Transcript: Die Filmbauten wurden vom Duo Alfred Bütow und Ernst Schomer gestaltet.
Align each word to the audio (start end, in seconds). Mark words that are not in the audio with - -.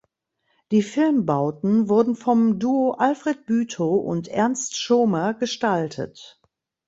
Die 0.71 0.81
Filmbauten 0.81 1.87
wurden 1.87 2.15
vom 2.15 2.57
Duo 2.57 2.93
Alfred 2.93 3.45
Bütow 3.45 4.03
und 4.03 4.29
Ernst 4.29 4.75
Schomer 4.77 5.35
gestaltet. 5.35 6.41